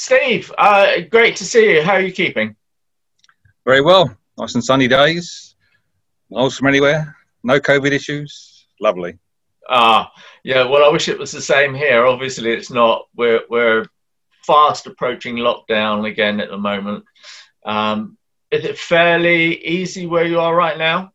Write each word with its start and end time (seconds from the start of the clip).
Steve, 0.00 0.52
uh, 0.56 1.00
great 1.10 1.34
to 1.34 1.44
see 1.44 1.74
you. 1.74 1.82
How 1.82 1.94
are 1.94 2.00
you 2.00 2.12
keeping? 2.12 2.54
Very 3.64 3.80
well. 3.80 4.16
Nice 4.38 4.54
and 4.54 4.62
sunny 4.62 4.86
days. 4.86 5.56
No 6.30 6.48
from 6.50 6.68
anywhere. 6.68 7.16
No 7.42 7.58
COVID 7.58 7.90
issues. 7.90 8.68
Lovely. 8.80 9.18
Ah, 9.68 10.12
yeah. 10.44 10.62
Well, 10.62 10.84
I 10.84 10.92
wish 10.92 11.08
it 11.08 11.18
was 11.18 11.32
the 11.32 11.42
same 11.42 11.74
here. 11.74 12.06
Obviously, 12.06 12.52
it's 12.52 12.70
not. 12.70 13.08
We're 13.16 13.40
we're 13.50 13.86
fast 14.46 14.86
approaching 14.86 15.34
lockdown 15.34 16.08
again 16.08 16.38
at 16.38 16.48
the 16.48 16.58
moment. 16.58 17.04
Um, 17.66 18.16
is 18.52 18.64
it 18.64 18.78
fairly 18.78 19.60
easy 19.66 20.06
where 20.06 20.26
you 20.26 20.38
are 20.38 20.54
right 20.54 20.78
now? 20.78 21.12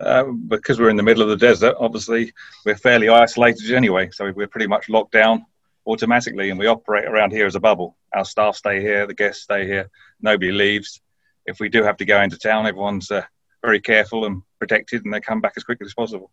Uh, 0.00 0.24
because 0.48 0.80
we're 0.80 0.88
in 0.88 0.96
the 0.96 1.02
middle 1.02 1.22
of 1.22 1.28
the 1.28 1.36
desert, 1.36 1.76
obviously 1.78 2.32
we're 2.64 2.74
fairly 2.74 3.10
isolated 3.10 3.74
anyway. 3.74 4.08
So 4.10 4.32
we're 4.34 4.46
pretty 4.46 4.66
much 4.66 4.88
locked 4.88 5.12
down 5.12 5.44
automatically, 5.90 6.50
and 6.50 6.58
we 6.58 6.66
operate 6.66 7.04
around 7.04 7.32
here 7.32 7.46
as 7.46 7.54
a 7.54 7.60
bubble. 7.60 7.96
Our 8.14 8.24
staff 8.24 8.56
stay 8.56 8.80
here, 8.80 9.06
the 9.06 9.14
guests 9.14 9.42
stay 9.42 9.66
here, 9.66 9.90
nobody 10.20 10.52
leaves. 10.52 11.00
If 11.46 11.60
we 11.60 11.68
do 11.68 11.82
have 11.82 11.96
to 11.98 12.04
go 12.04 12.20
into 12.20 12.38
town, 12.38 12.66
everyone's 12.66 13.10
uh, 13.10 13.22
very 13.62 13.80
careful 13.80 14.24
and 14.24 14.42
protected, 14.58 15.04
and 15.04 15.12
they 15.12 15.20
come 15.20 15.40
back 15.40 15.54
as 15.56 15.64
quickly 15.64 15.86
as 15.86 15.94
possible. 15.94 16.30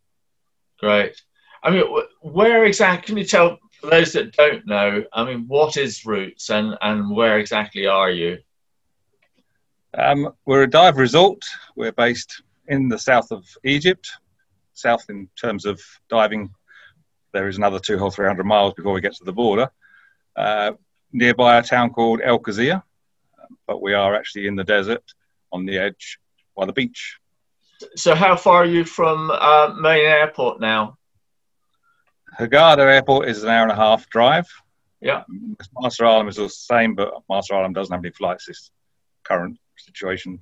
Great. 0.79 1.21
I 1.63 1.71
mean, 1.71 1.83
where 2.21 2.65
exactly? 2.65 3.07
Can 3.07 3.17
you 3.17 3.25
tell 3.25 3.57
for 3.81 3.89
those 3.89 4.13
that 4.13 4.33
don't 4.33 4.65
know? 4.67 5.03
I 5.11 5.23
mean, 5.23 5.45
what 5.47 5.75
is 5.77 6.05
Roots, 6.05 6.49
and 6.49 6.77
and 6.81 7.09
where 7.09 7.39
exactly 7.39 7.87
are 7.87 8.11
you? 8.11 8.37
Um, 9.97 10.33
we're 10.45 10.63
a 10.63 10.69
dive 10.69 10.97
resort. 10.97 11.43
We're 11.75 11.91
based 11.91 12.43
in 12.67 12.89
the 12.89 12.99
south 12.99 13.31
of 13.31 13.45
Egypt, 13.63 14.07
south 14.73 15.05
in 15.09 15.29
terms 15.39 15.65
of 15.65 15.81
diving. 16.09 16.53
There 17.33 17.47
is 17.47 17.57
another 17.57 17.79
two 17.79 17.99
or 17.99 18.11
three 18.11 18.27
hundred 18.27 18.45
miles 18.45 18.73
before 18.73 18.93
we 18.93 19.01
get 19.01 19.15
to 19.15 19.23
the 19.23 19.33
border. 19.33 19.69
Uh, 20.35 20.73
nearby 21.11 21.57
a 21.57 21.63
town 21.63 21.91
called 21.91 22.21
El 22.23 22.39
Quseir, 22.39 22.81
but 23.65 23.81
we 23.81 23.93
are 23.93 24.15
actually 24.15 24.47
in 24.47 24.55
the 24.55 24.63
desert 24.63 25.03
on 25.51 25.65
the 25.65 25.77
edge 25.77 26.19
by 26.55 26.65
the 26.65 26.73
beach. 26.73 27.17
So, 27.95 28.15
how 28.15 28.35
far 28.35 28.63
are 28.63 28.65
you 28.65 28.83
from 28.83 29.31
uh, 29.31 29.73
main 29.79 30.05
airport 30.05 30.59
now? 30.59 30.97
Hurghada 32.39 32.79
Airport 32.79 33.27
is 33.27 33.43
an 33.43 33.49
hour 33.49 33.63
and 33.63 33.71
a 33.71 33.75
half 33.75 34.07
drive. 34.09 34.47
Yeah. 35.01 35.23
Marsa 35.73 36.05
Alam 36.05 36.27
is 36.27 36.35
the 36.37 36.49
same, 36.49 36.95
but 36.95 37.13
Marsa 37.29 37.55
Alam 37.55 37.73
doesn't 37.73 37.93
have 37.93 38.03
any 38.03 38.11
flights 38.11 38.45
this 38.45 38.71
current 39.23 39.57
situation. 39.77 40.39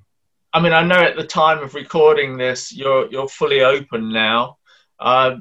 I 0.52 0.60
mean, 0.60 0.72
I 0.72 0.82
know 0.82 1.00
at 1.00 1.16
the 1.16 1.26
time 1.26 1.62
of 1.62 1.74
recording 1.74 2.38
this, 2.38 2.72
you're 2.72 3.10
you're 3.10 3.28
fully 3.28 3.62
open 3.62 4.12
now. 4.12 4.56
Uh, 4.98 5.36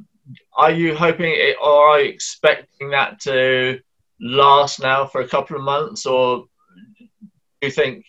are 0.58 0.72
you 0.72 0.96
hoping, 0.96 1.32
it, 1.32 1.58
or 1.62 1.90
are 1.90 2.02
you 2.02 2.10
expecting 2.10 2.92
that 2.92 3.20
to 3.22 3.80
last 4.20 4.82
now 4.82 5.06
for 5.06 5.22
a 5.22 5.28
couple 5.28 5.58
of 5.58 5.64
months, 5.64 6.06
or 6.06 6.46
do 7.00 7.08
you 7.62 7.72
think 7.72 8.06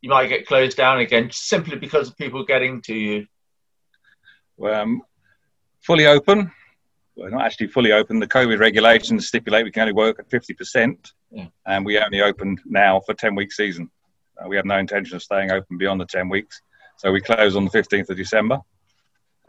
you 0.00 0.10
might 0.10 0.28
get 0.28 0.46
closed 0.46 0.76
down 0.76 0.98
again 0.98 1.28
simply 1.32 1.76
because 1.76 2.08
of 2.08 2.16
people 2.16 2.44
getting 2.44 2.80
to 2.82 2.94
you? 2.94 3.26
Well, 4.56 4.82
um, 4.82 5.02
fully 5.80 6.06
open. 6.06 6.50
Well, 7.16 7.30
not 7.30 7.42
actually 7.42 7.68
fully 7.68 7.92
open. 7.92 8.18
The 8.18 8.26
COVID 8.26 8.58
regulations 8.58 9.28
stipulate 9.28 9.64
we 9.64 9.70
can 9.70 9.82
only 9.82 9.92
work 9.92 10.18
at 10.18 10.28
50%, 10.28 11.12
yeah. 11.30 11.46
and 11.66 11.84
we 11.84 11.98
only 11.98 12.22
opened 12.22 12.60
now 12.64 13.00
for 13.00 13.14
10 13.14 13.34
week 13.34 13.52
season. 13.52 13.90
Uh, 14.38 14.48
we 14.48 14.56
have 14.56 14.64
no 14.64 14.78
intention 14.78 15.16
of 15.16 15.22
staying 15.22 15.50
open 15.50 15.76
beyond 15.76 16.00
the 16.00 16.06
10 16.06 16.28
weeks. 16.28 16.62
So 16.96 17.12
we 17.12 17.20
close 17.20 17.56
on 17.56 17.64
the 17.64 17.70
15th 17.70 18.10
of 18.10 18.16
December, 18.16 18.58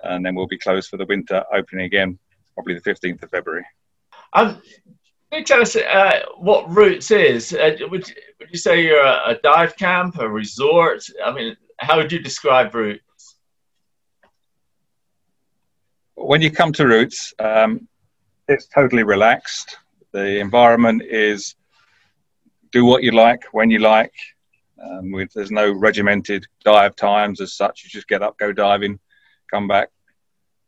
and 0.03 0.25
then 0.25 0.35
we'll 0.35 0.47
be 0.47 0.57
closed 0.57 0.89
for 0.89 0.97
the 0.97 1.05
winter, 1.05 1.44
opening 1.53 1.85
again 1.85 2.17
probably 2.53 2.75
the 2.75 2.81
15th 2.81 3.23
of 3.23 3.30
February. 3.30 3.66
Um, 4.33 4.61
can 5.31 5.39
you 5.39 5.45
tell 5.45 5.61
us 5.61 5.75
uh, 5.75 6.23
what 6.38 6.69
Roots 6.69 7.11
is? 7.11 7.53
Uh, 7.53 7.75
would, 7.81 8.05
would 8.39 8.49
you 8.52 8.58
say 8.58 8.83
you're 8.83 9.03
a, 9.03 9.31
a, 9.31 9.39
dive 9.41 9.77
camp, 9.77 10.19
a 10.19 10.27
resort? 10.27 11.03
I 11.23 11.31
mean, 11.31 11.55
how 11.77 11.97
would 11.97 12.11
you 12.11 12.19
describe 12.19 12.75
Roots? 12.75 13.38
When 16.15 16.42
you 16.42 16.52
come 16.52 16.73
to 16.73 16.86
Roots, 16.86 17.33
um, 17.39 17.87
it's 18.47 18.67
totally 18.67 19.03
relaxed. 19.03 19.77
The 20.11 20.39
environment 20.39 21.03
is 21.03 21.55
do 22.71 22.86
what 22.86 23.03
you 23.03 23.11
like, 23.11 23.43
when 23.53 23.71
you 23.71 23.80
like. 23.80 24.14
Um, 24.83 25.11
with, 25.11 25.31
there's 25.33 25.52
no 25.52 25.71
regimented 25.71 26.45
dive 26.65 26.95
times 26.95 27.39
as 27.39 27.53
such. 27.53 27.83
You 27.83 27.89
just 27.89 28.08
get 28.08 28.21
up, 28.21 28.37
go 28.37 28.52
diving, 28.52 28.99
come 29.52 29.67
back, 29.67 29.89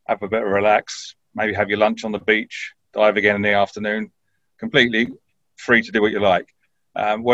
have 0.07 0.21
a 0.21 0.27
bit 0.27 0.43
of 0.43 0.49
relax, 0.49 1.15
maybe 1.33 1.53
have 1.53 1.69
your 1.69 1.79
lunch 1.79 2.03
on 2.03 2.11
the 2.11 2.19
beach, 2.19 2.73
dive 2.93 3.17
again 3.17 3.35
in 3.35 3.41
the 3.41 3.53
afternoon. 3.53 4.11
Completely 4.59 5.07
free 5.55 5.81
to 5.81 5.91
do 5.91 6.01
what 6.01 6.11
you 6.11 6.19
like. 6.19 6.47
Um, 6.95 7.25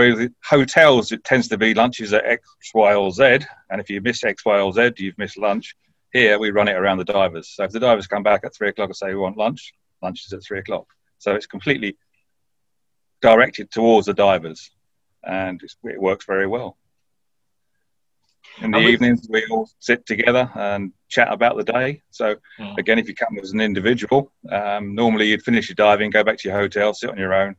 hotels, 0.43 1.11
it 1.11 1.23
tends 1.23 1.49
to 1.49 1.57
be 1.57 1.73
lunches 1.73 2.13
at 2.13 2.25
X, 2.25 2.47
Y, 2.73 2.93
or 2.93 3.11
Z, 3.11 3.39
and 3.69 3.81
if 3.81 3.89
you 3.89 3.99
miss 3.99 4.23
X, 4.23 4.45
Y, 4.45 4.59
or 4.59 4.71
Z, 4.71 4.93
you've 4.97 5.17
missed 5.17 5.37
lunch. 5.37 5.75
Here 6.13 6.39
we 6.39 6.51
run 6.51 6.69
it 6.69 6.77
around 6.77 6.97
the 6.97 7.03
divers. 7.03 7.49
So 7.49 7.65
if 7.65 7.71
the 7.71 7.79
divers 7.79 8.07
come 8.07 8.23
back 8.23 8.41
at 8.43 8.55
three 8.55 8.69
o'clock 8.69 8.89
and 8.89 8.95
say 8.95 9.09
we 9.09 9.15
want 9.15 9.37
lunch, 9.37 9.73
lunch 10.01 10.25
is 10.25 10.33
at 10.33 10.43
three 10.43 10.59
o'clock. 10.59 10.87
So 11.19 11.35
it's 11.35 11.45
completely 11.45 11.97
directed 13.21 13.69
towards 13.69 14.07
the 14.07 14.13
divers 14.13 14.71
and 15.23 15.61
it 15.83 16.01
works 16.01 16.25
very 16.25 16.47
well. 16.47 16.77
In 18.61 18.71
the 18.71 18.79
evenings, 18.79 19.27
we 19.29 19.45
all 19.49 19.69
sit 19.79 20.05
together 20.05 20.51
and 20.55 20.91
chat 21.07 21.31
about 21.31 21.55
the 21.57 21.63
day. 21.63 22.01
So, 22.11 22.35
yeah. 22.57 22.75
again, 22.77 22.99
if 22.99 23.07
you 23.07 23.15
come 23.15 23.37
as 23.41 23.51
an 23.51 23.61
individual, 23.61 24.31
um, 24.51 24.95
normally 24.95 25.27
you'd 25.29 25.43
finish 25.43 25.69
your 25.69 25.75
diving, 25.75 26.09
go 26.09 26.23
back 26.23 26.37
to 26.39 26.49
your 26.49 26.57
hotel, 26.57 26.93
sit 26.93 27.09
on 27.09 27.17
your 27.17 27.33
own, 27.33 27.55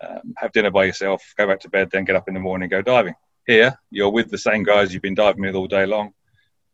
um, 0.00 0.34
have 0.36 0.52
dinner 0.52 0.70
by 0.70 0.84
yourself, 0.84 1.22
go 1.36 1.46
back 1.46 1.60
to 1.60 1.68
bed, 1.68 1.90
then 1.90 2.04
get 2.04 2.16
up 2.16 2.28
in 2.28 2.34
the 2.34 2.40
morning, 2.40 2.64
and 2.64 2.70
go 2.70 2.82
diving. 2.82 3.14
Here, 3.46 3.76
you're 3.90 4.10
with 4.10 4.30
the 4.30 4.38
same 4.38 4.62
guys 4.62 4.92
you've 4.92 5.02
been 5.02 5.14
diving 5.14 5.42
with 5.42 5.54
all 5.54 5.66
day 5.66 5.86
long. 5.86 6.12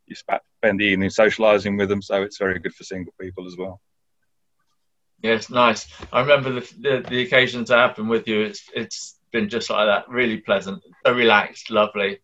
You 0.06 0.16
spend 0.16 0.80
the 0.80 0.84
evening 0.84 1.08
socialising 1.10 1.78
with 1.78 1.88
them, 1.88 2.02
so 2.02 2.22
it's 2.22 2.38
very 2.38 2.58
good 2.58 2.74
for 2.74 2.84
single 2.84 3.14
people 3.20 3.46
as 3.46 3.56
well. 3.56 3.80
Yes, 5.22 5.50
nice. 5.50 5.86
I 6.12 6.20
remember 6.20 6.52
the, 6.52 6.74
the, 6.78 7.06
the 7.08 7.22
occasions 7.22 7.70
have 7.70 7.96
been 7.96 8.08
with 8.08 8.26
you. 8.26 8.40
It's 8.40 8.64
it's 8.74 9.16
been 9.32 9.48
just 9.48 9.70
like 9.70 9.86
that, 9.86 10.08
really 10.08 10.38
pleasant, 10.38 10.82
so 11.04 11.12
relaxed, 11.12 11.70
lovely. 11.70 12.20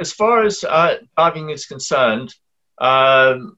As 0.00 0.12
far 0.12 0.44
as 0.44 0.64
uh, 0.64 0.96
diving 1.16 1.50
is 1.50 1.66
concerned, 1.66 2.34
um, 2.80 3.56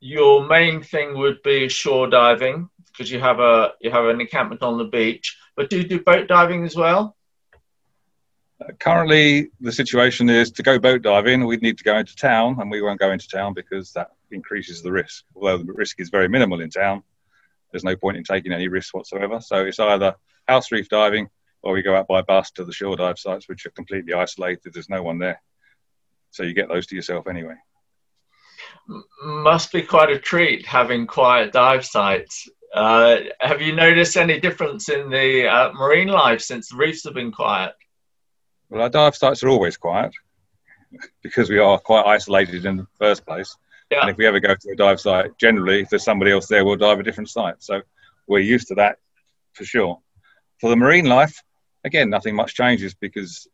your 0.00 0.46
main 0.46 0.82
thing 0.82 1.16
would 1.16 1.42
be 1.42 1.68
shore 1.68 2.08
diving 2.08 2.68
because 2.88 3.10
you 3.10 3.20
have 3.20 3.40
a 3.40 3.72
you 3.80 3.90
have 3.90 4.04
an 4.06 4.20
encampment 4.20 4.62
on 4.62 4.78
the 4.78 4.84
beach. 4.84 5.38
But 5.56 5.70
do 5.70 5.78
you 5.78 5.84
do 5.84 6.00
boat 6.00 6.28
diving 6.28 6.64
as 6.64 6.76
well? 6.76 7.16
Uh, 8.60 8.72
currently, 8.78 9.50
the 9.60 9.72
situation 9.72 10.28
is 10.28 10.50
to 10.52 10.62
go 10.62 10.78
boat 10.78 11.02
diving, 11.02 11.46
we'd 11.46 11.62
need 11.62 11.78
to 11.78 11.84
go 11.84 11.96
into 11.96 12.14
town, 12.16 12.56
and 12.60 12.70
we 12.70 12.82
won't 12.82 13.00
go 13.00 13.10
into 13.10 13.28
town 13.28 13.54
because 13.54 13.92
that 13.92 14.10
increases 14.30 14.82
the 14.82 14.92
risk. 14.92 15.24
Although 15.34 15.58
the 15.58 15.72
risk 15.72 16.00
is 16.00 16.10
very 16.10 16.28
minimal 16.28 16.60
in 16.60 16.70
town, 16.70 17.02
there's 17.70 17.84
no 17.84 17.96
point 17.96 18.16
in 18.16 18.24
taking 18.24 18.52
any 18.52 18.68
risks 18.68 18.94
whatsoever. 18.94 19.40
So 19.40 19.64
it's 19.64 19.80
either 19.80 20.14
house 20.46 20.70
reef 20.70 20.88
diving, 20.88 21.28
or 21.62 21.72
we 21.72 21.82
go 21.82 21.94
out 21.94 22.08
by 22.08 22.22
bus 22.22 22.50
to 22.52 22.64
the 22.64 22.72
shore 22.72 22.96
dive 22.96 23.18
sites, 23.18 23.48
which 23.48 23.66
are 23.66 23.70
completely 23.70 24.14
isolated. 24.14 24.72
There's 24.72 24.88
no 24.88 25.02
one 25.02 25.18
there, 25.18 25.40
so 26.30 26.42
you 26.42 26.54
get 26.54 26.68
those 26.68 26.86
to 26.88 26.96
yourself 26.96 27.26
anyway. 27.26 27.54
Must 29.22 29.72
be 29.72 29.82
quite 29.82 30.10
a 30.10 30.18
treat 30.18 30.66
having 30.66 31.06
quiet 31.06 31.52
dive 31.52 31.84
sites. 31.84 32.48
Uh, 32.74 33.18
have 33.40 33.60
you 33.60 33.74
noticed 33.74 34.16
any 34.16 34.40
difference 34.40 34.88
in 34.88 35.10
the 35.10 35.46
uh, 35.46 35.72
marine 35.72 36.08
life 36.08 36.40
since 36.40 36.70
the 36.70 36.76
reefs 36.76 37.04
have 37.04 37.14
been 37.14 37.32
quiet? 37.32 37.74
Well, 38.70 38.82
our 38.82 38.88
dive 38.88 39.14
sites 39.14 39.42
are 39.42 39.48
always 39.48 39.76
quiet 39.76 40.12
because 41.22 41.50
we 41.50 41.58
are 41.58 41.78
quite 41.78 42.06
isolated 42.06 42.64
in 42.64 42.78
the 42.78 42.86
first 42.98 43.26
place. 43.26 43.54
Yeah. 43.90 44.00
And 44.00 44.10
if 44.10 44.16
we 44.16 44.26
ever 44.26 44.40
go 44.40 44.54
to 44.54 44.70
a 44.70 44.76
dive 44.76 45.00
site, 45.00 45.36
generally, 45.38 45.82
if 45.82 45.90
there's 45.90 46.04
somebody 46.04 46.32
else 46.32 46.46
there, 46.46 46.64
we'll 46.64 46.76
dive 46.76 46.98
a 46.98 47.02
different 47.02 47.28
site. 47.28 47.62
So 47.62 47.82
we're 48.26 48.38
used 48.38 48.68
to 48.68 48.74
that 48.76 48.96
for 49.52 49.64
sure. 49.64 49.98
For 50.60 50.70
the 50.70 50.76
marine 50.76 51.04
life, 51.04 51.42
again, 51.84 52.10
nothing 52.10 52.34
much 52.34 52.54
changes 52.54 52.94
because 52.94 53.46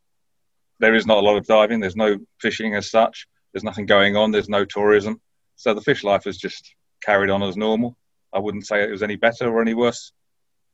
there 0.80 0.94
is 0.94 1.06
not 1.06 1.19
a 1.19 1.20
lot 1.20 1.36
of 1.36 1.46
diving. 1.46 1.80
There's 1.80 1.96
no 1.96 2.19
fishing 2.40 2.75
as 2.75 2.90
such. 2.90 3.26
There's 3.52 3.64
nothing 3.64 3.86
going 3.86 4.16
on. 4.16 4.30
There's 4.30 4.48
no 4.48 4.64
tourism. 4.64 5.20
So 5.56 5.75
the 5.75 5.80
fish 5.80 6.04
life 6.04 6.25
has 6.25 6.36
just 6.36 6.75
carried 7.02 7.30
on 7.30 7.42
as 7.42 7.56
normal. 7.56 7.96
I 8.32 8.38
wouldn't 8.38 8.66
say 8.66 8.82
it 8.82 8.90
was 8.90 9.02
any 9.02 9.16
better 9.16 9.48
or 9.48 9.60
any 9.60 9.75
worse 9.75 10.12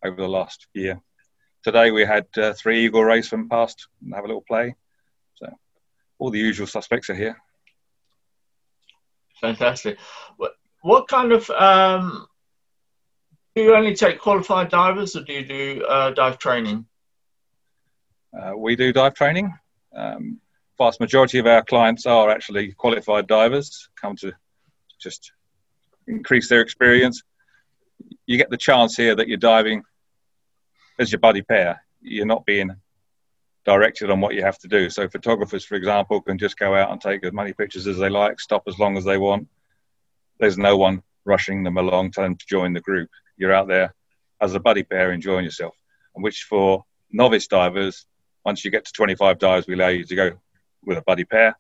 over 0.05 0.17
the 0.17 0.29
last 0.29 0.67
year. 0.75 1.01
Today 1.63 1.91
we 1.91 2.05
had 2.05 2.27
uh, 2.37 2.53
three 2.53 2.85
eagle 2.85 3.05
rays 3.05 3.29
from 3.29 3.49
past 3.49 3.89
and 4.03 4.15
have 4.15 4.25
a 4.25 4.27
little 4.27 4.45
play. 4.47 4.75
So 5.37 5.49
all 6.19 6.31
the 6.31 6.39
usual 6.39 6.67
suspects 6.67 7.09
are 7.09 7.15
here. 7.15 7.39
Fantastic. 9.41 9.99
What, 10.83 11.09
kind 11.09 11.33
of 11.33 11.49
um, 11.51 12.27
do 13.57 13.63
you 13.63 13.75
only 13.75 13.95
take 13.95 14.19
qualified 14.19 14.69
divers, 14.69 15.17
or 15.17 15.23
do 15.23 15.33
you 15.33 15.45
do 15.47 15.85
uh, 15.87 16.11
dive 16.11 16.39
training? 16.39 16.87
Uh, 18.39 18.57
we 18.57 18.77
do 18.77 18.93
dive 18.93 19.15
training. 19.15 19.53
Um, 19.95 20.41
vast 20.77 21.01
majority 21.01 21.39
of 21.39 21.47
our 21.47 21.63
clients 21.63 22.05
are 22.07 22.31
actually 22.31 22.73
qualified 22.73 23.27
divers, 23.27 23.89
come 24.01 24.17
to 24.17 24.33
just 25.01 25.33
increase 26.07 26.49
their 26.49 26.61
experience. 26.61 27.23
You 28.27 28.37
get 28.37 28.51
the 28.51 28.57
chance 28.57 28.97
here 28.97 29.15
that 29.15 29.29
you're 29.29 29.37
diving 29.37 29.83
as 30.99 31.13
your 31.13 31.21
buddy 31.21 31.43
pair, 31.43 31.85
you're 32.01 32.27
not 32.27 32.47
being 32.47 32.71
directed 33.65 34.11
on 34.11 34.21
what 34.21 34.35
you 34.35 34.43
have 34.43 34.59
to 34.59 34.69
do. 34.69 34.91
So 34.91 35.09
photographers, 35.09 35.65
for 35.65 35.75
example, 35.75 36.21
can 36.21 36.39
just 36.39 36.59
go 36.59 36.75
out 36.75 36.91
and 36.91 37.01
take 37.01 37.25
as 37.25 37.33
many 37.33 37.53
pictures 37.53 37.87
as 37.87 37.99
they 37.99 38.09
like, 38.11 38.41
stop 38.41 38.65
as 38.67 38.79
long 38.79 38.97
as 38.97 39.05
they 39.05 39.17
want. 39.17 39.49
There's 40.39 40.59
no 40.59 40.77
one 40.77 41.03
rushing 41.25 41.63
them 41.63 41.79
along, 41.79 42.13
to 42.13 42.37
join 42.47 42.73
the 42.73 42.81
group. 42.81 43.09
You're 43.37 43.55
out 43.55 43.69
there 43.69 43.95
as 44.41 44.55
a 44.55 44.61
buddy 44.61 44.83
pair 44.83 45.13
enjoying 45.13 45.45
yourself, 45.45 45.75
and 46.15 46.23
which 46.23 46.47
for 46.49 46.85
novice 47.11 47.47
divers, 47.47 48.07
once 48.45 48.65
you 48.65 48.71
get 48.71 48.85
to 48.85 48.93
25 48.93 49.39
dives, 49.39 49.67
we 49.67 49.75
allow 49.75 49.89
you 49.89 50.05
to 50.05 50.15
go 50.15 50.31
with 50.85 50.99
a 50.99 51.03
buddy 51.03 51.25
pair. 51.25 51.57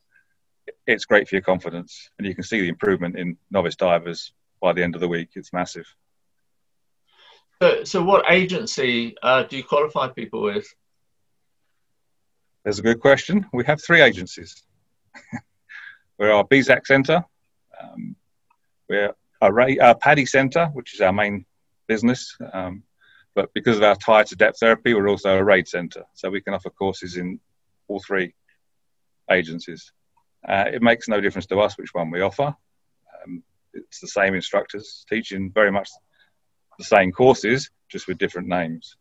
It's 0.87 1.05
great 1.05 1.29
for 1.29 1.35
your 1.35 1.43
confidence, 1.43 2.11
and 2.19 2.27
you 2.27 2.35
can 2.35 2.45
see 2.45 2.61
the 2.61 2.69
improvement 2.69 3.19
in 3.19 3.37
novice 3.51 3.77
divers 3.77 4.33
by 4.61 4.73
the 4.73 4.83
end 4.83 4.95
of 4.95 5.01
the 5.01 5.09
week. 5.09 5.31
It's 5.35 5.53
massive. 5.53 5.87
So, 7.63 7.85
so 7.85 8.03
what 8.03 8.31
agency 8.31 9.15
uh, 9.23 9.45
do 9.45 9.57
you 9.57 9.65
qualify 9.65 10.09
people 10.09 10.43
with? 10.43 10.67
That's 12.65 12.79
a 12.79 12.83
good 12.83 13.01
question. 13.01 13.47
We 13.53 13.65
have 13.65 13.83
three 13.83 14.01
agencies. 14.01 14.63
we're 16.19 16.33
our 16.33 16.45
BSAC 16.45 16.87
Centre, 16.87 17.25
um, 17.83 18.17
we're 18.89 19.15
a, 19.41 19.77
a 19.79 19.95
PADI 19.95 20.27
Centre, 20.27 20.67
which 20.73 20.95
is 20.95 21.01
our 21.01 21.13
main 21.13 21.45
business. 21.87 22.37
Um, 22.53 22.83
but 23.35 23.53
because 23.53 23.77
of 23.77 23.83
our 23.83 23.97
tie 23.97 24.23
to 24.25 24.37
depth 24.37 24.61
therapy, 24.61 24.95
we're 24.95 25.09
also 25.09 25.39
a 25.39 25.45
RAID 25.45 25.69
centre, 25.69 26.05
so 26.15 26.31
we 26.31 26.41
can 26.41 26.55
offer 26.55 26.71
courses 26.71 27.17
in 27.17 27.41
all 27.89 28.01
three 28.01 28.35
agencies. 29.31 29.93
Uh, 30.47 30.65
it 30.73 30.83
makes 30.83 31.09
no 31.09 31.21
difference 31.21 31.47
to 31.47 31.61
us 31.61 31.77
which 31.77 31.95
one 31.95 32.11
we 32.11 32.21
offer. 32.21 32.55
Um, 33.25 33.43
it's 33.73 34.01
the 34.01 34.09
same 34.09 34.35
instructors 34.35 35.05
teaching 35.09 35.51
very 35.51 35.73
much 35.73 35.89
the 36.79 36.85
same 36.85 37.13
courses, 37.13 37.71
just 37.89 38.07
with 38.07 38.19
different 38.19 38.49
names. 38.49 38.97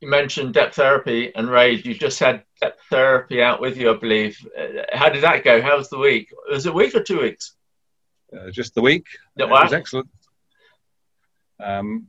You 0.00 0.10
mentioned 0.10 0.54
depth 0.54 0.76
therapy 0.76 1.34
and 1.34 1.48
RAID. 1.48 1.86
You 1.86 1.94
just 1.94 2.20
had 2.20 2.44
depth 2.60 2.82
therapy 2.90 3.42
out 3.42 3.60
with 3.60 3.78
you, 3.78 3.90
I 3.92 3.96
believe. 3.96 4.38
Uh, 4.56 4.82
how 4.92 5.08
did 5.08 5.22
that 5.22 5.42
go? 5.42 5.62
How 5.62 5.78
was 5.78 5.88
the 5.88 5.98
week? 5.98 6.32
Was 6.50 6.66
it 6.66 6.70
a 6.70 6.72
week 6.72 6.94
or 6.94 7.02
two 7.02 7.22
weeks? 7.22 7.54
Uh, 8.32 8.50
just 8.50 8.74
the 8.74 8.82
week. 8.82 9.06
Yeah, 9.36 9.46
wow. 9.46 9.60
It 9.60 9.64
was 9.64 9.72
excellent. 9.72 10.08
Um, 11.60 12.08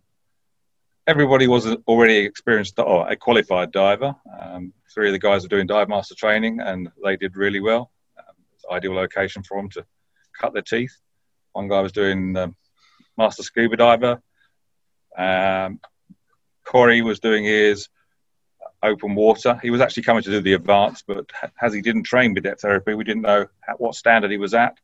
everybody 1.08 1.48
was 1.48 1.66
already 1.88 2.18
experienced 2.18 2.78
or 2.80 3.10
a 3.10 3.16
qualified 3.16 3.72
diver. 3.72 4.16
Um, 4.40 4.74
three 4.94 5.08
of 5.08 5.14
the 5.14 5.20
guys 5.20 5.46
are 5.46 5.50
doing 5.50 5.68
dive 5.68 5.90
master 5.90 6.16
training, 6.16 6.60
and 6.60 6.90
they 7.04 7.16
did 7.16 7.38
really 7.38 7.62
well. 7.62 7.92
Um, 8.18 8.36
it's 8.56 8.66
ideal 8.70 8.94
location 8.94 9.44
for 9.44 9.58
them 9.58 9.70
to 9.72 9.86
cut 10.40 10.54
their 10.54 10.62
teeth. 10.62 10.96
One 11.54 11.68
guy 11.68 11.82
was 11.82 11.92
doing 11.92 12.36
um, 12.36 12.56
master 13.18 13.44
scuba 13.44 13.78
diver. 13.78 14.22
Um, 15.18 15.80
Corey 16.66 17.02
was 17.02 17.20
doing 17.20 17.46
his 17.46 17.88
open 18.84 19.16
water. 19.16 19.60
He 19.62 19.70
was 19.70 19.82
actually 19.82 20.04
coming 20.04 20.24
to 20.24 20.30
do 20.30 20.42
the 20.42 20.54
advanced, 20.54 21.06
but 21.08 21.30
as 21.62 21.74
he 21.74 21.82
didn't 21.82 22.04
train 22.04 22.34
with 22.34 22.44
depth 22.44 22.62
therapy, 22.62 22.94
we 22.94 23.04
didn't 23.04 23.24
know 23.24 23.48
what 23.78 23.96
standard 23.96 24.32
he 24.32 24.38
was 24.38 24.54
at. 24.54 24.78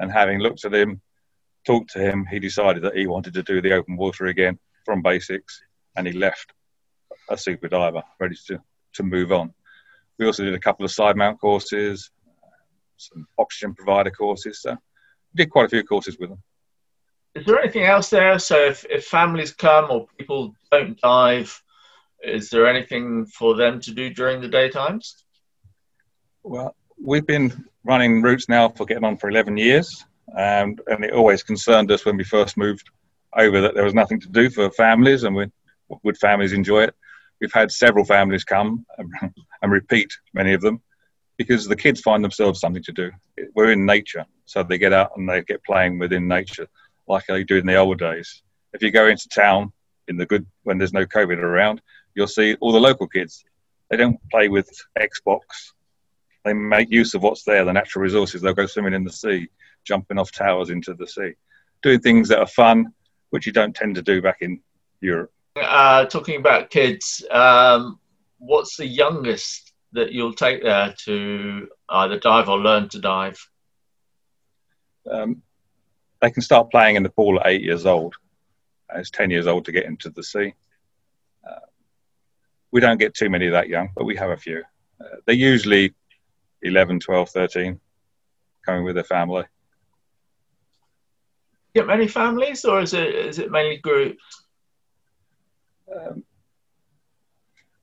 And 0.00 0.10
having 0.10 0.38
looked 0.38 0.64
at 0.64 0.74
him, 0.74 1.00
talked 1.68 1.90
to 1.92 1.98
him, 1.98 2.24
he 2.24 2.38
decided 2.38 2.82
that 2.82 2.96
he 2.96 3.06
wanted 3.06 3.34
to 3.34 3.42
do 3.42 3.60
the 3.60 3.74
open 3.74 3.94
water 3.96 4.26
again 4.26 4.58
from 4.86 5.02
basics, 5.02 5.60
and 5.96 6.06
he 6.06 6.14
left 6.14 6.54
a 7.28 7.36
super 7.36 7.68
diver 7.68 8.02
ready 8.18 8.36
to, 8.46 8.58
to 8.94 9.02
move 9.02 9.32
on. 9.32 9.52
We 10.18 10.24
also 10.24 10.44
did 10.44 10.54
a 10.54 10.58
couple 10.58 10.86
of 10.86 10.90
side 10.90 11.14
mount 11.16 11.38
courses, 11.38 12.10
some 12.96 13.26
oxygen 13.38 13.74
provider 13.74 14.10
courses. 14.10 14.62
So 14.62 14.70
we 14.70 15.44
did 15.44 15.50
quite 15.50 15.66
a 15.66 15.68
few 15.68 15.84
courses 15.84 16.16
with 16.18 16.30
them. 16.30 16.42
Is 17.34 17.44
there 17.44 17.60
anything 17.60 17.84
else 17.84 18.08
there? 18.08 18.38
So 18.38 18.56
if, 18.56 18.86
if 18.88 19.04
families 19.04 19.52
come 19.52 19.90
or 19.90 20.06
people 20.16 20.54
don't 20.72 20.98
dive, 20.98 21.62
is 22.22 22.48
there 22.48 22.66
anything 22.66 23.26
for 23.26 23.54
them 23.56 23.78
to 23.82 23.92
do 23.92 24.08
during 24.08 24.40
the 24.40 24.48
daytimes? 24.48 25.22
Well, 26.42 26.74
we've 27.00 27.26
been 27.26 27.66
running 27.84 28.22
Roots 28.22 28.48
now 28.48 28.70
for 28.70 28.86
getting 28.86 29.04
on 29.04 29.18
for 29.18 29.28
11 29.28 29.58
years, 29.58 30.06
and, 30.36 30.80
and 30.86 31.04
it 31.04 31.12
always 31.12 31.42
concerned 31.42 31.90
us 31.90 32.04
when 32.04 32.16
we 32.16 32.24
first 32.24 32.56
moved 32.56 32.90
over 33.36 33.60
that 33.60 33.74
there 33.74 33.84
was 33.84 33.94
nothing 33.94 34.20
to 34.20 34.28
do 34.28 34.50
for 34.50 34.70
families, 34.70 35.24
and 35.24 35.34
we, 35.34 35.46
would 36.02 36.18
families 36.18 36.52
enjoy 36.52 36.84
it? 36.84 36.94
We've 37.40 37.52
had 37.52 37.70
several 37.70 38.04
families 38.04 38.44
come 38.44 38.84
and, 38.98 39.12
and 39.62 39.72
repeat, 39.72 40.12
many 40.34 40.52
of 40.54 40.60
them, 40.60 40.80
because 41.36 41.66
the 41.66 41.76
kids 41.76 42.00
find 42.00 42.22
themselves 42.22 42.60
something 42.60 42.82
to 42.82 42.92
do. 42.92 43.10
We're 43.54 43.72
in 43.72 43.86
nature, 43.86 44.24
so 44.46 44.62
they 44.62 44.78
get 44.78 44.92
out 44.92 45.12
and 45.16 45.28
they 45.28 45.42
get 45.42 45.64
playing 45.64 45.98
within 45.98 46.28
nature 46.28 46.66
like 47.06 47.24
they 47.26 47.44
do 47.44 47.56
in 47.56 47.66
the 47.66 47.76
old 47.76 47.98
days. 47.98 48.42
If 48.72 48.82
you 48.82 48.90
go 48.90 49.06
into 49.06 49.28
town 49.28 49.72
in 50.08 50.16
the 50.16 50.26
good 50.26 50.46
when 50.64 50.78
there's 50.78 50.92
no 50.92 51.06
COVID 51.06 51.38
around, 51.38 51.80
you'll 52.14 52.26
see 52.26 52.54
all 52.60 52.72
the 52.72 52.80
local 52.80 53.06
kids. 53.06 53.44
They 53.90 53.96
don't 53.96 54.18
play 54.30 54.48
with 54.48 54.70
Xbox. 54.98 55.40
They 56.44 56.52
make 56.52 56.90
use 56.90 57.14
of 57.14 57.22
what's 57.22 57.44
there, 57.44 57.64
the 57.64 57.72
natural 57.72 58.02
resources. 58.02 58.42
They'll 58.42 58.54
go 58.54 58.66
swimming 58.66 58.94
in 58.94 59.04
the 59.04 59.12
sea, 59.12 59.48
jumping 59.88 60.18
off 60.18 60.30
towers 60.30 60.70
into 60.70 60.94
the 60.94 61.06
sea, 61.06 61.32
doing 61.82 61.98
things 61.98 62.28
that 62.28 62.38
are 62.38 62.46
fun, 62.46 62.92
which 63.30 63.46
you 63.46 63.52
don't 63.52 63.74
tend 63.74 63.94
to 63.94 64.02
do 64.02 64.20
back 64.20 64.38
in 64.42 64.60
Europe. 65.00 65.32
Uh, 65.56 66.04
talking 66.04 66.38
about 66.38 66.70
kids, 66.70 67.24
um, 67.30 67.98
what's 68.38 68.76
the 68.76 68.86
youngest 68.86 69.72
that 69.92 70.12
you'll 70.12 70.34
take 70.34 70.62
there 70.62 70.94
to 71.04 71.66
either 71.88 72.18
dive 72.18 72.48
or 72.48 72.58
learn 72.58 72.88
to 72.90 73.00
dive? 73.00 73.38
Um, 75.10 75.42
they 76.20 76.30
can 76.30 76.42
start 76.42 76.70
playing 76.70 76.96
in 76.96 77.02
the 77.02 77.10
pool 77.10 77.40
at 77.40 77.46
eight 77.46 77.62
years 77.62 77.86
old. 77.86 78.14
It's 78.94 79.10
10 79.10 79.30
years 79.30 79.46
old 79.46 79.64
to 79.64 79.72
get 79.72 79.86
into 79.86 80.10
the 80.10 80.22
sea. 80.22 80.54
Uh, 81.48 81.66
we 82.70 82.80
don't 82.80 82.98
get 82.98 83.14
too 83.14 83.30
many 83.30 83.48
that 83.48 83.68
young, 83.68 83.88
but 83.96 84.04
we 84.04 84.16
have 84.16 84.30
a 84.30 84.36
few. 84.36 84.62
Uh, 85.00 85.16
they're 85.26 85.34
usually 85.34 85.94
11, 86.62 87.00
12, 87.00 87.30
13, 87.30 87.80
coming 88.64 88.84
with 88.84 88.94
their 88.94 89.04
family. 89.04 89.44
Get 91.74 91.86
many 91.86 92.08
families, 92.08 92.64
or 92.64 92.80
is 92.80 92.94
it 92.94 93.14
is 93.14 93.38
it 93.38 93.50
mainly 93.50 93.78
groups? 93.78 94.22
Um, 95.94 96.24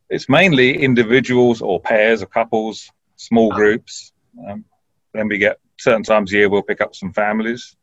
it's 0.10 0.30
mainly 0.30 0.78
individuals 0.82 1.62
or 1.62 1.80
pairs 1.80 2.22
or 2.22 2.28
couples, 2.28 2.92
small 3.16 3.52
ah. 3.54 3.56
groups. 3.56 4.14
Um, 4.48 4.66
then 5.14 5.28
we 5.28 5.38
get 5.38 5.60
certain 5.78 6.04
times 6.04 6.32
a 6.32 6.38
year 6.38 6.50
we'll 6.50 6.62
pick 6.62 6.82
up 6.82 6.96
some 6.96 7.14
families. 7.14 7.76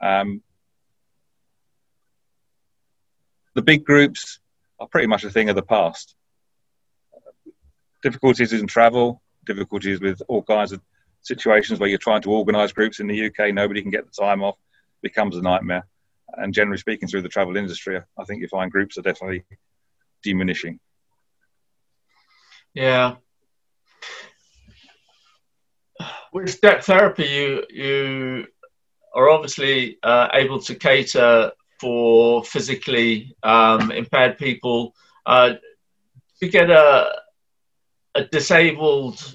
Um, 0.00 0.42
the 3.54 3.62
big 3.62 3.84
groups 3.84 4.40
are 4.78 4.86
pretty 4.86 5.06
much 5.06 5.24
a 5.24 5.30
thing 5.30 5.48
of 5.48 5.56
the 5.56 5.62
past. 5.62 6.14
Difficulties 8.02 8.52
in 8.52 8.66
travel, 8.66 9.20
difficulties 9.44 10.00
with 10.00 10.22
all 10.28 10.42
kinds 10.42 10.72
of 10.72 10.80
situations 11.22 11.80
where 11.80 11.88
you're 11.88 11.98
trying 11.98 12.22
to 12.22 12.30
organise 12.30 12.72
groups 12.72 13.00
in 13.00 13.08
the 13.08 13.26
UK, 13.26 13.52
nobody 13.52 13.82
can 13.82 13.90
get 13.90 14.04
the 14.06 14.12
time 14.12 14.42
off, 14.42 14.56
becomes 15.02 15.36
a 15.36 15.42
nightmare. 15.42 15.86
And 16.36 16.52
generally 16.52 16.78
speaking, 16.78 17.08
through 17.08 17.22
the 17.22 17.28
travel 17.28 17.56
industry, 17.56 17.98
I 18.18 18.24
think 18.24 18.42
you 18.42 18.48
find 18.48 18.70
groups 18.70 18.98
are 18.98 19.02
definitely 19.02 19.44
diminishing. 20.22 20.78
Yeah. 22.74 23.16
With 26.32 26.60
depth 26.60 26.86
therapy, 26.86 27.24
you 27.24 27.64
you 27.70 28.46
are 29.14 29.30
obviously 29.30 29.98
uh, 30.02 30.28
able 30.34 30.60
to 30.60 30.74
cater 30.74 31.52
for 31.80 32.44
physically 32.44 33.34
um, 33.42 33.90
impaired 33.90 34.38
people. 34.38 34.94
Uh, 35.24 35.54
to 36.40 36.48
get 36.48 36.70
a, 36.70 37.10
a 38.14 38.24
disabled, 38.24 39.34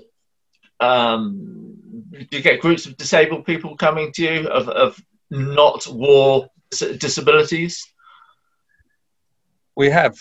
um, 0.79 1.75
do 2.11 2.37
you 2.37 2.41
get 2.41 2.61
groups 2.61 2.85
of 2.85 2.95
disabled 2.97 3.45
people 3.45 3.75
coming 3.75 4.11
to 4.13 4.23
you 4.23 4.47
of, 4.47 4.69
of 4.69 5.01
not 5.29 5.87
war 5.87 6.49
disabilities? 6.77 7.85
We 9.75 9.89
have 9.89 10.17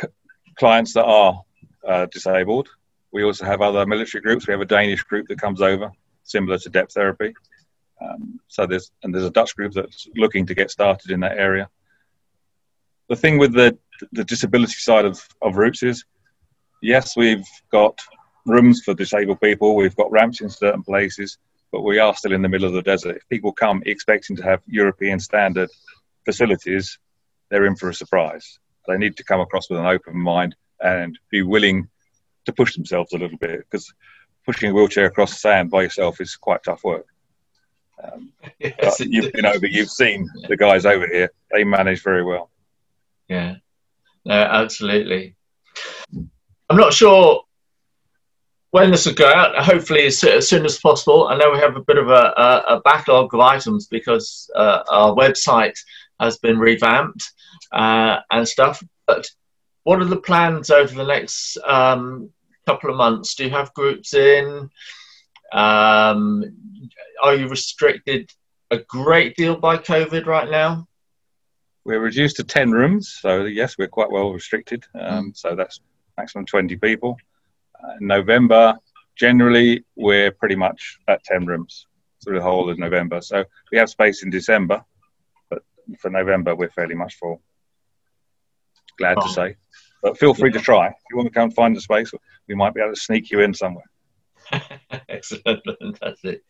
c- 0.00 0.08
clients 0.56 0.94
that 0.94 1.04
are 1.04 1.42
uh, 1.86 2.06
disabled. 2.06 2.68
We 3.12 3.24
also 3.24 3.44
have 3.44 3.60
other 3.60 3.84
military 3.86 4.22
groups. 4.22 4.46
We 4.46 4.52
have 4.52 4.60
a 4.60 4.66
Danish 4.66 5.02
group 5.02 5.28
that 5.28 5.40
comes 5.40 5.60
over, 5.60 5.90
similar 6.24 6.58
to 6.58 6.70
depth 6.70 6.94
therapy. 6.94 7.34
Um, 8.00 8.40
so 8.48 8.66
there's 8.66 8.90
and 9.02 9.14
there's 9.14 9.26
a 9.26 9.30
Dutch 9.30 9.54
group 9.54 9.72
that's 9.74 10.08
looking 10.16 10.46
to 10.46 10.54
get 10.54 10.70
started 10.70 11.10
in 11.10 11.20
that 11.20 11.38
area. 11.38 11.68
The 13.08 13.16
thing 13.16 13.38
with 13.38 13.52
the 13.52 13.78
the 14.12 14.24
disability 14.24 14.72
side 14.72 15.04
of, 15.04 15.20
of 15.42 15.56
Roots 15.56 15.82
is, 15.82 16.04
yes, 16.80 17.16
we've 17.16 17.46
got 17.70 17.98
rooms 18.46 18.82
for 18.82 18.94
disabled 18.94 19.40
people, 19.40 19.76
we've 19.76 19.94
got 19.94 20.10
ramps 20.10 20.40
in 20.40 20.50
certain 20.50 20.82
places, 20.82 21.38
but 21.72 21.82
we 21.82 21.98
are 21.98 22.14
still 22.14 22.32
in 22.32 22.42
the 22.42 22.48
middle 22.48 22.68
of 22.68 22.74
the 22.74 22.82
desert. 22.82 23.16
If 23.16 23.28
people 23.30 23.52
come 23.52 23.82
expecting 23.86 24.36
to 24.36 24.42
have 24.44 24.60
European 24.66 25.18
standard 25.18 25.70
facilities, 26.24 26.98
they're 27.50 27.64
in 27.64 27.76
for 27.76 27.88
a 27.88 27.94
surprise. 27.94 28.58
They 28.86 28.98
need 28.98 29.16
to 29.16 29.24
come 29.24 29.40
across 29.40 29.70
with 29.70 29.80
an 29.80 29.86
open 29.86 30.16
mind 30.16 30.54
and 30.80 31.18
be 31.30 31.42
willing 31.42 31.88
to 32.44 32.52
push 32.52 32.74
themselves 32.74 33.12
a 33.12 33.18
little 33.18 33.38
bit 33.38 33.60
because 33.60 33.92
pushing 34.44 34.70
a 34.70 34.74
wheelchair 34.74 35.06
across 35.06 35.40
sand 35.40 35.70
by 35.70 35.82
yourself 35.82 36.20
is 36.20 36.36
quite 36.36 36.62
tough 36.62 36.84
work. 36.84 37.06
Um, 38.02 38.32
yes, 38.58 39.00
you've 39.00 39.32
been 39.32 39.46
over, 39.46 39.66
you've 39.66 39.90
seen 39.90 40.28
the 40.48 40.56
guys 40.56 40.84
over 40.84 41.06
here. 41.06 41.30
They 41.52 41.64
manage 41.64 42.02
very 42.02 42.24
well. 42.24 42.50
Yeah. 43.28 43.56
No, 44.24 44.34
absolutely. 44.34 45.36
I'm 46.14 46.76
not 46.76 46.92
sure 46.92 47.44
when 48.72 48.90
this 48.90 49.06
will 49.06 49.14
go 49.14 49.30
out. 49.30 49.54
Hopefully, 49.64 50.06
as, 50.06 50.22
as, 50.24 50.48
soon 50.48 50.64
as 50.64 50.78
possible. 50.78 51.28
I 51.28 51.36
know 51.36 51.52
we 51.52 51.58
have 51.58 51.76
a 51.76 51.84
bit 51.84 51.98
of 51.98 52.08
a, 52.08 52.34
a, 52.36 52.76
a 52.76 52.80
backlog 52.80 53.32
of 53.32 53.40
items 53.40 53.86
because 53.86 54.50
uh, 54.56 54.82
our 54.90 55.14
website 55.14 55.78
has 56.18 56.38
been 56.38 56.58
revamped 56.58 57.22
uh, 57.72 58.20
and 58.30 58.48
stuff. 58.48 58.82
But 59.06 59.28
what 59.84 60.00
are 60.00 60.06
the 60.06 60.20
plans 60.20 60.70
over 60.70 60.94
the 60.94 61.04
next 61.04 61.58
um, 61.66 62.30
couple 62.66 62.90
of 62.90 62.96
months? 62.96 63.34
Do 63.34 63.44
you 63.44 63.50
have 63.50 63.74
groups 63.74 64.14
in? 64.14 64.70
Um, 65.52 66.44
are 67.22 67.34
you 67.34 67.48
restricted 67.48 68.30
a 68.70 68.78
great 68.78 69.36
deal 69.36 69.56
by 69.56 69.76
COVID 69.76 70.24
right 70.24 70.50
now? 70.50 70.88
We're 71.84 72.00
reduced 72.00 72.36
to 72.36 72.44
10 72.44 72.70
rooms, 72.70 73.18
so 73.20 73.44
yes, 73.44 73.76
we're 73.76 73.88
quite 73.88 74.10
well 74.10 74.32
restricted. 74.32 74.84
Um, 74.98 75.32
so 75.34 75.54
that's 75.54 75.80
maximum 76.16 76.46
20 76.46 76.76
people. 76.76 77.18
November, 78.00 78.76
generally, 79.16 79.84
we're 79.96 80.30
pretty 80.30 80.56
much 80.56 80.98
at 81.08 81.22
10 81.24 81.46
rooms 81.46 81.86
through 82.22 82.38
the 82.38 82.44
whole 82.44 82.70
of 82.70 82.78
November. 82.78 83.20
So 83.20 83.44
we 83.70 83.78
have 83.78 83.90
space 83.90 84.22
in 84.22 84.30
December, 84.30 84.84
but 85.50 85.62
for 85.98 86.10
November, 86.10 86.54
we're 86.54 86.70
fairly 86.70 86.94
much 86.94 87.14
full. 87.16 87.42
Glad 88.98 89.18
oh. 89.18 89.26
to 89.26 89.32
say. 89.32 89.56
But 90.02 90.18
feel 90.18 90.34
free 90.34 90.50
to 90.52 90.60
try. 90.60 90.88
If 90.88 90.94
you 91.10 91.16
want 91.16 91.28
to 91.28 91.34
come 91.34 91.50
find 91.50 91.76
a 91.76 91.80
space, 91.80 92.12
we 92.48 92.54
might 92.54 92.74
be 92.74 92.80
able 92.80 92.94
to 92.94 93.00
sneak 93.00 93.30
you 93.30 93.40
in 93.40 93.54
somewhere. 93.54 93.84
Excellent, 95.08 95.62
fantastic. 95.80 96.42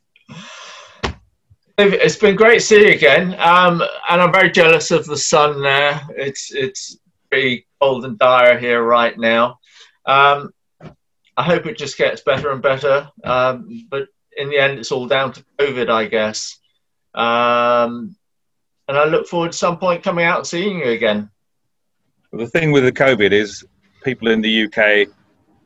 It's 1.79 2.17
been 2.17 2.37
great 2.37 2.61
to 2.61 2.65
see 2.65 2.87
you 2.87 2.93
again, 2.93 3.35
um, 3.39 3.83
and 4.09 4.21
I'm 4.23 4.33
very 4.33 4.51
jealous 4.51 4.91
of 4.91 5.05
the 5.05 5.17
sun 5.17 5.62
there. 5.62 6.01
It's 6.17 6.53
it's 6.53 6.99
pretty 7.31 7.67
cold 7.81 8.05
and 8.05 8.19
dire 8.19 8.59
here 8.59 8.83
right 8.83 9.19
now. 9.19 9.59
Um, 10.07 10.51
I 11.37 11.43
hope 11.43 11.67
it 11.67 11.79
just 11.79 11.97
gets 11.97 12.21
better 12.21 12.51
and 12.51 12.62
better, 12.62 13.11
um, 13.25 13.87
but 13.91 14.09
in 14.37 14.51
the 14.51 14.59
end, 14.59 14.79
it's 14.79 14.93
all 14.93 15.07
down 15.07 15.33
to 15.33 15.45
COVID, 15.59 15.91
I 15.91 16.07
guess. 16.07 16.59
Um, 17.15 18.17
and 18.89 18.97
I 18.99 19.05
look 19.05 19.27
forward 19.27 19.53
to 19.53 19.59
some 19.59 19.79
point 19.79 20.03
coming 20.03 20.25
out 20.25 20.39
and 20.39 20.47
seeing 20.47 20.79
you 20.79 20.91
again. 20.91 21.31
The 22.33 22.47
thing 22.47 22.73
with 22.73 22.85
the 22.85 22.93
COVID 22.93 23.33
is 23.33 23.65
people 24.05 24.29
in 24.29 24.41
the 24.41 24.65
UK 24.65 25.09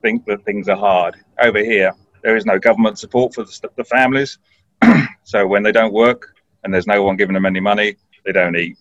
think 0.03 0.25
that 0.27 0.45
things 0.45 0.69
are 0.69 0.77
hard. 0.77 1.17
Over 1.41 1.59
here, 1.59 1.93
there 2.23 2.37
is 2.37 2.45
no 2.45 2.59
government 2.59 2.99
support 2.99 3.35
for 3.35 3.45
the, 3.45 3.71
the 3.77 3.85
families. 3.85 4.39
so 5.25 5.47
when 5.47 5.63
they 5.63 5.73
don't 5.73 5.93
work 5.93 6.35
and 6.65 6.75
there's 6.75 6.87
no 6.87 7.03
one 7.03 7.17
giving 7.17 7.35
them 7.35 7.47
any 7.47 7.61
money, 7.61 7.97
they 8.25 8.33
don't 8.33 8.57
eat. 8.57 8.79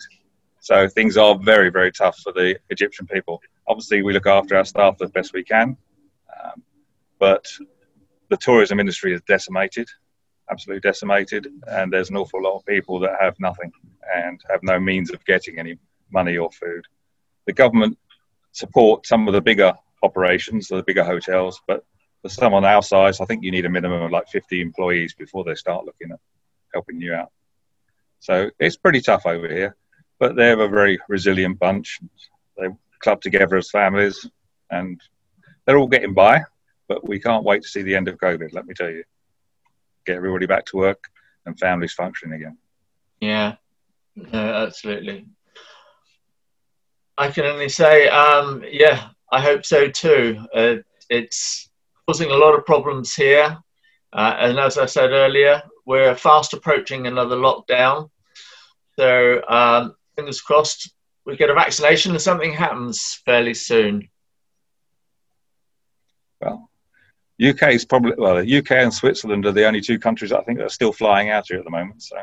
So 0.60 0.88
things 0.88 1.16
are 1.16 1.38
very, 1.38 1.70
very 1.70 1.92
tough 1.92 2.18
for 2.18 2.32
the 2.32 2.58
Egyptian 2.70 3.06
people. 3.06 3.42
Obviously, 3.68 4.02
we 4.02 4.14
look 4.14 4.26
after 4.26 4.58
our 4.58 4.66
staff 4.66 4.98
the 4.98 5.08
best 5.10 5.34
we 5.34 5.44
can, 5.44 5.78
um, 6.44 6.64
but 7.20 7.46
the 8.30 8.38
tourism 8.38 8.80
industry 8.80 9.14
is 9.14 9.22
decimated, 9.28 9.88
absolutely 10.50 10.82
decimated, 10.82 11.48
and 11.68 11.92
there's 11.92 12.10
an 12.10 12.18
awful 12.18 12.42
lot 12.42 12.58
of 12.58 12.66
people 12.66 13.00
that 13.00 13.16
have 13.20 13.36
nothing 13.40 13.72
and 14.16 14.40
have 14.50 14.62
no 14.64 14.80
means 14.80 15.12
of 15.12 15.24
getting 15.26 15.60
any 15.60 15.78
money 16.12 16.38
or 16.38 16.52
food. 16.52 16.86
The 17.46 17.54
government 17.54 17.98
support 18.52 19.06
some 19.06 19.28
of 19.28 19.34
the 19.34 19.42
bigger 19.42 19.74
operations, 20.04 20.68
the 20.68 20.84
bigger 20.84 21.04
hotels, 21.04 21.62
but 21.68 21.84
for 22.22 22.30
someone 22.30 22.66
our 22.66 22.82
size, 22.82 23.20
I 23.22 23.26
think 23.26 23.44
you 23.44 23.52
need 23.52 23.66
a 23.66 23.70
minimum 23.70 24.02
of 24.02 24.12
like 24.12 24.28
50 24.30 24.62
employees 24.62 25.14
before 25.14 25.44
they 25.44 25.56
start 25.56 25.86
looking 25.86 26.12
at 26.12 26.20
helping 26.74 27.00
you 27.00 27.14
out. 27.14 27.32
So 28.20 28.50
it's 28.60 28.78
pretty 28.78 29.02
tough 29.02 29.26
over 29.26 29.48
here, 29.48 29.76
but 30.20 30.36
they're 30.36 30.60
a 30.60 30.68
very 30.68 31.00
resilient 31.08 31.60
bunch. 31.60 32.00
They 32.58 32.70
club 33.00 33.22
together 33.22 33.58
as 33.58 33.70
families 33.70 34.28
and 34.72 35.00
they're 35.66 35.78
all 35.78 35.88
getting 35.88 36.14
by, 36.14 36.42
but 36.88 37.08
we 37.08 37.20
can't 37.20 37.44
wait 37.44 37.64
to 37.64 37.68
see 37.68 37.82
the 37.82 37.96
end 37.96 38.08
of 38.08 38.18
COVID, 38.18 38.54
let 38.54 38.66
me 38.66 38.74
tell 38.74 38.90
you. 38.90 39.04
Get 40.06 40.18
everybody 40.18 40.46
back 40.46 40.66
to 40.68 40.78
work 40.78 41.10
and 41.46 41.58
families 41.60 41.94
functioning 41.94 42.40
again. 42.40 42.58
Yeah, 43.20 43.56
no, 44.16 44.40
absolutely. 44.40 45.26
I 47.18 47.30
can 47.30 47.46
only 47.46 47.70
say, 47.70 48.08
um, 48.10 48.64
yeah, 48.70 49.10
I 49.32 49.42
hope 49.42 49.66
so 49.66 49.88
too. 49.88 50.46
Uh, 50.54 50.76
it's 51.10 51.70
causing 52.08 52.30
a 52.30 52.36
lot 52.36 52.58
of 52.58 52.66
problems 52.66 53.16
here. 53.16 53.58
Uh, 54.14 54.36
and 54.40 54.60
as 54.60 54.78
I 54.78 54.86
said 54.86 55.12
earlier, 55.12 55.62
we're 55.86 56.16
fast 56.16 56.54
approaching 56.54 57.08
another 57.08 57.36
lockdown. 57.36 58.10
So 58.98 59.42
um, 59.48 59.96
fingers 60.16 60.42
crossed 60.42 60.96
we 61.26 61.36
get 61.36 61.50
a 61.50 61.54
vaccination 61.54 62.12
and 62.12 62.22
something 62.22 62.54
happens 62.54 63.22
fairly 63.26 63.56
soon. 63.56 64.10
Well, 66.40 66.70
UK 67.42 67.74
is 67.74 67.86
probably 67.86 68.14
well, 68.18 68.36
the 68.36 68.58
UK 68.58 68.72
and 68.72 68.94
Switzerland 68.94 69.46
are 69.46 69.52
the 69.52 69.66
only 69.66 69.82
two 69.82 70.00
countries 70.00 70.32
I 70.32 70.42
think 70.44 70.60
that 70.60 70.66
are 70.66 70.70
still 70.70 70.94
flying 70.94 71.30
out 71.30 71.46
here 71.48 71.60
at 71.60 71.66
the 71.66 71.72
moment. 71.72 72.02
So 72.02 72.18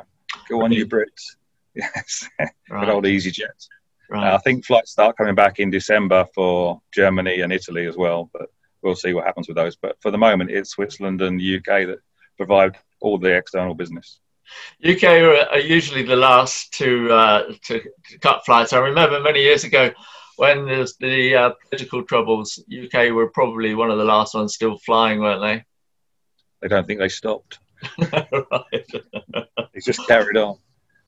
go 0.48 0.62
on, 0.62 0.72
you 0.72 0.86
Brits. 0.86 1.36
Yes, 1.74 2.28
right. 2.38 2.50
good 2.80 2.90
old 2.90 3.04
EasyJet. 3.04 3.66
Right. 4.10 4.30
Uh, 4.30 4.34
I 4.34 4.38
think 4.40 4.66
flights 4.66 4.90
start 4.90 5.16
coming 5.16 5.34
back 5.34 5.58
in 5.58 5.70
December 5.70 6.26
for 6.34 6.82
Germany 6.92 7.40
and 7.40 7.50
Italy 7.50 7.86
as 7.86 7.96
well, 7.96 8.28
but 8.34 8.50
we'll 8.82 8.94
see 8.94 9.14
what 9.14 9.24
happens 9.24 9.48
with 9.48 9.56
those. 9.56 9.74
But 9.76 9.96
for 10.02 10.10
the 10.10 10.18
moment, 10.18 10.50
it's 10.50 10.72
Switzerland 10.72 11.22
and 11.22 11.40
the 11.40 11.56
UK 11.56 11.86
that 11.86 12.00
provide 12.36 12.76
all 13.00 13.16
the 13.16 13.34
external 13.34 13.72
business. 13.72 14.20
UK 14.86 15.04
are, 15.04 15.58
usually 15.60 16.02
the 16.02 16.14
last 16.14 16.74
to, 16.74 17.10
uh, 17.10 17.52
to, 17.64 17.80
to 17.80 18.18
cut 18.18 18.44
flights. 18.44 18.74
I 18.74 18.78
remember 18.80 19.18
many 19.20 19.40
years 19.40 19.64
ago 19.64 19.92
when 20.42 20.66
there's 20.66 20.96
the 20.96 21.36
uh, 21.36 21.50
political 21.70 22.02
troubles, 22.02 22.58
UK 22.66 23.12
were 23.12 23.30
probably 23.30 23.76
one 23.76 23.92
of 23.92 23.98
the 23.98 24.04
last 24.04 24.34
ones 24.34 24.56
still 24.56 24.76
flying, 24.78 25.20
weren't 25.20 25.40
they? 25.40 25.64
I 26.64 26.68
don't 26.68 26.84
think 26.84 26.98
they 26.98 27.08
stopped. 27.08 27.60
right. 28.00 28.86
they 29.72 29.80
just 29.80 30.04
carried 30.08 30.36
on. 30.36 30.56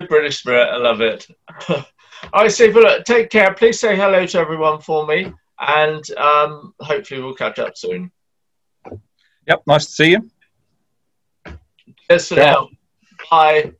British 0.08 0.38
spirit, 0.38 0.68
I 0.68 0.76
love 0.76 1.00
it. 1.00 1.26
All 1.68 1.84
right, 2.32 2.52
Steve, 2.52 2.76
look, 2.76 3.04
take 3.04 3.28
care. 3.28 3.52
Please 3.54 3.80
say 3.80 3.96
hello 3.96 4.24
to 4.24 4.38
everyone 4.38 4.80
for 4.80 5.04
me 5.04 5.32
and 5.58 6.08
um, 6.12 6.72
hopefully 6.78 7.20
we'll 7.20 7.34
catch 7.34 7.58
up 7.58 7.76
soon. 7.76 8.12
Yep, 9.48 9.62
nice 9.66 9.86
to 9.86 9.92
see 9.92 10.10
you. 10.12 10.30
Cheers 12.08 12.28
for 12.28 12.36
now. 12.36 12.68
Bye. 13.28 13.72